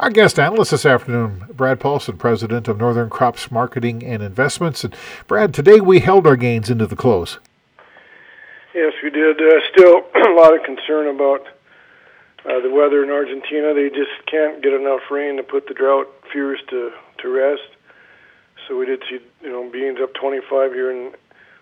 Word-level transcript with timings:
Our 0.00 0.10
guest 0.10 0.40
analyst 0.40 0.72
this 0.72 0.84
afternoon, 0.84 1.46
Brad 1.52 1.78
Paulson, 1.78 2.16
president 2.16 2.66
of 2.66 2.78
Northern 2.78 3.08
Crops 3.08 3.52
Marketing 3.52 4.02
and 4.02 4.24
Investments. 4.24 4.82
And 4.82 4.92
Brad, 5.28 5.54
today 5.54 5.80
we 5.80 6.00
held 6.00 6.26
our 6.26 6.34
gains 6.34 6.68
into 6.68 6.88
the 6.88 6.96
close. 6.96 7.38
Yes, 8.74 8.92
we 9.04 9.10
did. 9.10 9.40
Uh, 9.40 9.60
still 9.72 10.02
a 10.16 10.34
lot 10.34 10.52
of 10.52 10.64
concern 10.64 11.06
about 11.06 11.46
uh, 12.44 12.58
the 12.60 12.70
weather 12.70 13.04
in 13.04 13.10
Argentina. 13.10 13.72
They 13.72 13.88
just 13.88 14.10
can't 14.26 14.60
get 14.60 14.72
enough 14.72 15.02
rain 15.12 15.36
to 15.36 15.44
put 15.44 15.68
the 15.68 15.74
drought 15.74 16.08
fears 16.32 16.58
to 16.70 16.90
to 17.18 17.28
rest. 17.28 17.62
So 18.66 18.76
we 18.76 18.86
did 18.86 19.04
see 19.08 19.20
you 19.42 19.50
know 19.50 19.70
beans 19.70 19.98
up 20.02 20.12
25 20.14 20.72
here 20.72 20.90
in 20.90 21.12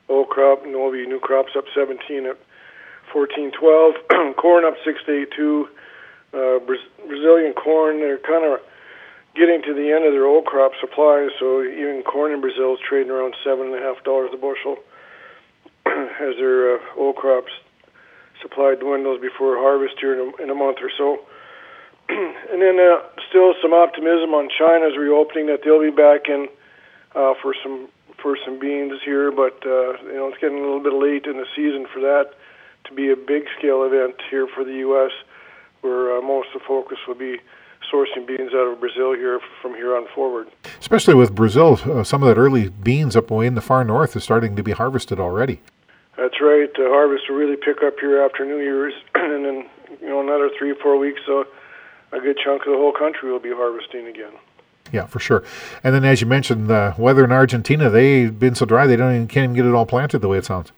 old 0.09 0.31
crop, 0.31 0.63
and 0.63 0.73
Novi 0.73 1.07
new 1.07 1.21
crops 1.21 1.53
up 1.55 1.65
17 1.75 2.25
at 2.25 2.39
14.12, 3.13 4.37
corn 4.37 4.65
up 4.65 4.77
6 4.83 5.05
to 5.05 5.13
82. 5.13 5.69
Uh, 6.33 6.59
Brazilian 7.07 7.53
corn, 7.53 8.01
they're 8.01 8.19
kind 8.19 8.45
of 8.45 8.61
getting 9.35 9.63
to 9.63 9.75
the 9.75 9.93
end 9.93 10.05
of 10.05 10.13
their 10.13 10.27
old 10.27 10.45
crop 10.45 10.73
supply, 10.81 11.29
so 11.39 11.63
even 11.63 12.03
corn 12.05 12.33
in 12.33 12.41
Brazil 12.41 12.75
is 12.75 12.81
trading 12.87 13.11
around 13.11 13.35
seven 13.45 13.73
and 13.73 13.77
a 13.77 13.81
half 13.81 14.03
dollars 14.05 14.31
a 14.33 14.37
bushel 14.37 14.77
as 15.87 16.37
their 16.37 16.77
uh, 16.77 16.79
old 16.97 17.17
crops 17.17 17.53
supply 18.41 18.75
dwindles 18.75 19.21
before 19.21 19.57
harvest 19.57 19.95
here 20.01 20.15
in 20.15 20.33
a, 20.33 20.43
in 20.43 20.51
a 20.51 20.55
month 20.55 20.79
or 20.83 20.91
so. 20.97 21.21
and 22.09 22.61
then 22.61 22.79
uh, 22.81 23.01
still 23.29 23.55
some 23.63 23.73
optimism 23.73 24.35
on 24.35 24.49
China's 24.51 24.97
reopening 24.99 25.47
that 25.47 25.61
they'll 25.65 25.81
be 25.81 25.91
back 25.91 26.29
in 26.29 26.49
uh, 27.15 27.35
for 27.41 27.55
some 27.63 27.89
for 28.21 28.37
some 28.45 28.59
beans 28.59 29.01
here, 29.05 29.33
but 29.33 29.59
uh, 29.67 29.99
you 30.05 30.15
know 30.15 30.29
it's 30.29 30.39
getting 30.41 30.59
a 30.59 30.61
little 30.61 30.83
bit 30.83 30.93
late 30.93 31.27
in 31.27 31.37
the 31.37 31.47
season 31.57 31.87
for 31.93 32.01
that 32.01 32.35
to 32.85 32.95
be 32.95 33.11
a 33.11 33.17
big 33.17 33.45
scale 33.59 33.85
event 33.85 34.17
here 34.31 34.47
for 34.47 34.65
the 34.65 34.75
U.S., 34.87 35.11
where 35.83 36.19
uh, 36.19 36.23
most 36.23 36.49
of 36.55 36.61
the 36.61 36.67
focus 36.67 36.99
will 37.07 37.15
be 37.15 37.39
sourcing 37.93 38.27
beans 38.27 38.53
out 38.55 38.73
of 38.73 38.81
Brazil 38.81 39.15
here 39.15 39.41
from 39.61 39.75
here 39.75 39.95
on 39.97 40.07
forward. 40.15 40.49
Especially 40.81 41.15
with 41.15 41.35
Brazil, 41.35 41.79
uh, 41.85 42.03
some 42.03 42.23
of 42.23 42.29
that 42.29 42.41
early 42.41 42.71
beans 42.71 43.15
up 43.15 43.31
way 43.31 43.47
in 43.47 43.55
the 43.55 43.61
far 43.61 43.85
north 43.85 44.17
is 44.17 44.25
starting 44.25 44.57
to 44.57 44.63
be 44.63 44.73
harvested 44.73 45.21
already. 45.21 45.61
That's 46.17 46.41
right. 46.41 46.71
The 46.75 46.89
harvest 46.89 47.25
will 47.29 47.37
really 47.37 47.57
pick 47.57 47.83
up 47.83 47.99
here 48.01 48.23
after 48.23 48.45
New 48.45 48.59
Year's, 48.59 48.95
and 49.15 49.45
then 49.45 49.69
you 50.01 50.09
know 50.09 50.21
another 50.21 50.51
three 50.59 50.71
or 50.71 50.77
four 50.77 50.97
weeks, 50.97 51.21
so 51.27 51.45
a 52.13 52.21
good 52.21 52.39
chunk 52.43 52.63
of 52.63 52.73
the 52.73 52.79
whole 52.79 52.93
country 52.93 53.31
will 53.31 53.41
be 53.41 53.53
harvesting 53.53 54.07
again. 54.07 54.33
Yeah, 54.93 55.07
for 55.07 55.21
sure. 55.21 55.43
And 55.83 55.95
then, 55.95 56.05
as 56.05 56.21
you 56.21 56.27
mentioned, 56.27 56.69
the 56.69 56.95
weather 56.99 57.25
in 57.25 57.33
Argentina, 57.33 57.89
they've 57.89 58.37
been 58.37 58.55
so 58.55 58.67
dry 58.67 58.87
they 58.87 58.97
don't 58.97 59.15
even, 59.15 59.29
can't 59.29 59.45
even 59.45 59.57
get 59.57 59.65
it 59.65 59.75
all 59.75 59.87
planted 59.87 60.19
the 60.19 60.29
way 60.29 60.39
it 60.39 60.45
sounds. 60.45 60.73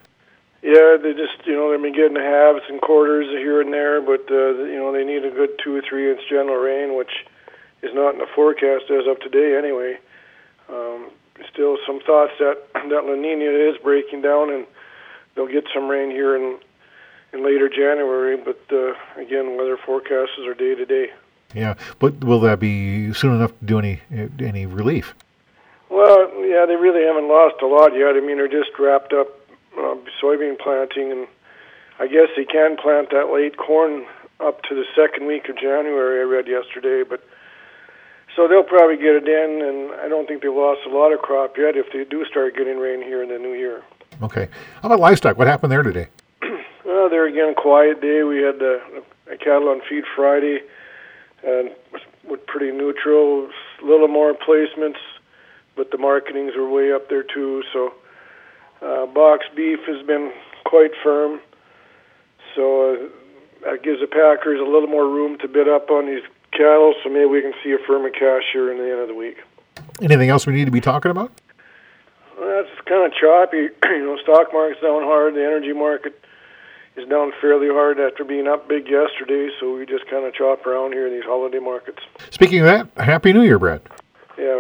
Yeah, 0.65 0.97
they 0.97 1.13
just 1.13 1.45
you 1.45 1.53
know 1.53 1.71
they've 1.71 1.83
been 1.83 1.93
getting 1.93 2.17
halves 2.17 2.65
and 2.71 2.81
quarters 2.81 3.29
here 3.29 3.61
and 3.61 3.71
there, 3.71 4.01
but 4.01 4.25
uh, 4.31 4.65
you 4.65 4.81
know 4.81 4.93
they 4.93 5.05
need 5.05 5.23
a 5.23 5.31
good 5.31 5.51
two 5.63 5.77
or 5.77 5.83
three 5.87 6.11
inch 6.11 6.23
general 6.27 6.57
rain, 6.57 6.97
which 6.97 7.13
is 7.83 7.93
not 7.93 8.15
in 8.15 8.19
the 8.19 8.27
forecast 8.35 8.91
as 8.91 9.07
of 9.07 9.21
today 9.21 9.59
anyway. 9.59 9.99
Um, 10.71 11.11
still, 11.53 11.77
some 11.87 12.01
thoughts 12.01 12.33
that 12.39 12.65
that 12.75 13.05
La 13.05 13.15
Nina 13.15 13.45
is 13.45 13.77
breaking 13.83 14.23
down 14.23 14.51
and 14.51 14.67
they'll 15.35 15.53
get 15.53 15.65
some 15.75 15.87
rain 15.87 16.11
here 16.11 16.35
in 16.35 16.59
in 17.35 17.45
later 17.45 17.69
January, 17.69 18.39
but 18.39 18.63
uh, 18.73 18.95
again, 19.21 19.59
weather 19.59 19.77
forecasts 19.77 20.39
are 20.47 20.55
day 20.55 20.75
to 20.75 20.87
day. 20.87 21.09
Yeah, 21.53 21.75
but 21.99 22.25
will 22.25 22.41
that 22.41 22.59
be 22.59 23.13
soon 23.13 23.35
enough 23.35 23.53
to 23.59 23.67
do 23.67 23.79
any 23.79 24.01
any 24.41 24.65
relief? 24.65 25.15
Well, 25.91 26.31
yeah, 26.41 26.65
they 26.65 26.77
really 26.77 27.05
haven't 27.05 27.29
lost 27.29 27.61
a 27.61 27.67
lot 27.67 27.95
yet. 27.95 28.17
I 28.17 28.21
mean, 28.21 28.39
they're 28.39 28.49
just 28.49 28.71
wrapped 28.79 29.13
up 29.13 29.29
uh, 29.79 29.97
soybean 30.23 30.59
planting, 30.59 31.13
and 31.13 31.27
I 31.99 32.07
guess 32.07 32.29
they 32.37 32.45
can 32.45 32.77
plant 32.77 33.11
that 33.11 33.33
late 33.33 33.57
corn 33.57 34.07
up 34.41 34.63
to 34.65 34.75
the 34.75 34.85
second 34.95 35.27
week 35.27 35.49
of 35.49 35.57
January. 35.57 36.21
I 36.21 36.25
read 36.25 36.47
yesterday, 36.47 37.03
but 37.09 37.23
so 38.37 38.49
they'll 38.49 38.65
probably 38.65 38.97
get 38.97 39.15
it 39.15 39.29
in, 39.29 39.63
and 39.63 40.01
I 40.01 40.09
don't 40.09 40.27
think 40.27 40.43
they've 40.43 40.53
lost 40.53 40.81
a 40.87 40.91
lot 40.91 41.13
of 41.13 41.21
crop 41.21 41.57
yet 41.57 41.77
if 41.77 41.87
they 41.93 42.05
do 42.05 42.25
start 42.25 42.57
getting 42.57 42.79
rain 42.79 43.01
here 43.01 43.23
in 43.23 43.29
the 43.29 43.39
new 43.39 43.53
year. 43.53 43.83
Okay. 44.23 44.49
How 44.83 44.89
about 44.89 45.01
livestock? 45.01 45.39
What 45.39 45.47
happened 45.47 45.71
there 45.73 45.83
today? 45.83 46.09
well, 46.85 47.09
there 47.09 47.27
again, 47.27 47.55
quiet 47.55 48.01
day. 48.01 48.23
We 48.23 48.39
had 48.39 48.59
the 48.59 48.81
uh, 49.31 49.37
cattle 49.39 49.69
on 49.69 49.81
feed 49.89 50.05
Friday, 50.17 50.61
and 51.45 51.71
with 52.29 52.45
pretty 52.47 52.77
neutral. 52.77 53.49
A 53.83 53.85
little 53.85 54.09
more 54.09 54.35
placements, 54.35 54.99
but 55.77 55.91
the 55.91 55.99
marketings 55.99 56.55
are 56.57 56.69
way 56.69 56.93
up 56.93 57.09
there 57.09 57.23
too. 57.23 57.63
So, 57.73 57.93
uh, 58.85 59.07
box 59.07 59.47
beef 59.57 59.81
has 59.87 60.05
been 60.07 60.33
quite 60.65 60.91
firm. 61.03 61.41
So 62.55 62.95
uh, 62.95 63.09
that 63.65 63.83
gives 63.83 64.01
the 64.01 64.07
packers 64.07 64.61
a 64.61 64.65
little 64.65 64.89
more 64.89 65.09
room 65.09 65.39
to 65.39 65.49
bid 65.49 65.69
up 65.69 65.91
on 65.91 66.07
these 66.07 66.23
cattle. 66.53 66.95
So 67.03 67.09
maybe 67.09 67.27
we 67.27 67.43
can 67.43 67.55
see 67.63 67.73
a 67.73 67.79
firmer 67.87 68.11
cash 68.11 68.45
here 68.53 68.71
in 68.71 68.79
the 68.79 68.91
end 68.91 69.01
of 69.01 69.09
the 69.09 69.15
week. 69.15 69.39
Anything 70.01 70.29
else 70.29 70.47
we 70.47 70.53
need 70.53 70.67
to 70.67 70.71
be 70.71 70.81
talking 70.81 71.11
about? 71.11 71.33
Well, 72.39 72.65
it's 72.65 72.81
kind 72.87 73.05
of 73.05 73.13
choppy. 73.19 73.69
you 73.85 74.05
know, 74.05 74.19
stock 74.23 74.53
market's 74.53 74.83
down 74.83 75.03
hard. 75.03 75.35
The 75.35 75.45
energy 75.45 75.73
market 75.73 76.21
is 76.97 77.09
down 77.09 77.33
fairly 77.41 77.69
hard 77.69 77.99
after 77.99 78.25
being 78.25 78.47
up 78.47 78.69
big 78.69 78.89
yesterday. 78.89 79.49
So 79.61 79.77
we 79.77 79.87
just 79.87 80.07
kind 80.09 80.25
of 80.25 80.35
chop 80.35 80.67
around 80.67 80.93
here 80.93 81.07
in 81.07 81.13
these 81.13 81.25
holiday 81.25 81.59
markets. 81.59 82.03
Speaking 82.31 82.61
of 82.61 82.67
that, 82.67 83.03
Happy 83.03 83.33
New 83.33 83.43
Year, 83.43 83.59
Brad. 83.59 83.83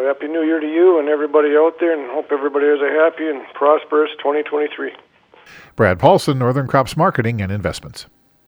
Happy 0.04 0.28
New 0.28 0.42
Year 0.42 0.60
to 0.60 0.66
you 0.66 0.98
and 0.98 1.08
everybody 1.08 1.56
out 1.56 1.80
there, 1.80 1.98
and 1.98 2.10
hope 2.10 2.26
everybody 2.30 2.66
has 2.66 2.78
a 2.80 2.92
happy 2.92 3.26
and 3.26 3.42
prosperous 3.54 4.10
2023. 4.18 4.92
Brad 5.76 5.98
Paulson, 5.98 6.38
Northern 6.38 6.66
Crops 6.66 6.94
Marketing 6.94 7.40
and 7.40 7.50
Investments. 7.50 8.06